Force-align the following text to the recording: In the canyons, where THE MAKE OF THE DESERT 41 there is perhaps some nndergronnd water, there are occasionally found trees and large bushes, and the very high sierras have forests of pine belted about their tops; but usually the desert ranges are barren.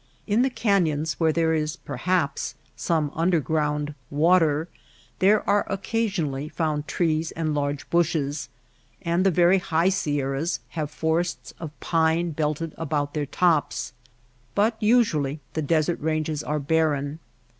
In 0.25 0.41
the 0.41 0.49
canyons, 0.49 1.19
where 1.19 1.31
THE 1.31 1.41
MAKE 1.41 1.45
OF 1.45 1.51
THE 1.51 1.57
DESERT 1.59 1.79
41 1.85 1.85
there 1.85 1.93
is 1.95 2.01
perhaps 2.03 2.55
some 2.75 3.11
nndergronnd 3.11 3.95
water, 4.09 4.67
there 5.19 5.47
are 5.47 5.63
occasionally 5.71 6.49
found 6.49 6.87
trees 6.87 7.29
and 7.33 7.53
large 7.53 7.87
bushes, 7.91 8.49
and 9.03 9.23
the 9.23 9.29
very 9.29 9.59
high 9.59 9.89
sierras 9.89 10.59
have 10.69 10.89
forests 10.89 11.53
of 11.59 11.79
pine 11.81 12.31
belted 12.31 12.73
about 12.79 13.13
their 13.13 13.27
tops; 13.27 13.93
but 14.55 14.75
usually 14.79 15.39
the 15.53 15.61
desert 15.61 16.01
ranges 16.01 16.41
are 16.43 16.57
barren. 16.59 17.19